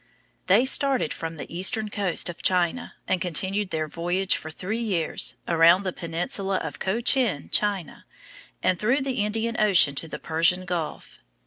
[0.47, 5.35] They started from the eastern coast of China, and continued their voyage for three years,
[5.47, 8.03] around the peninsula of Cochin China,
[8.63, 11.19] and through the Indian Ocean to the Persian Gulf.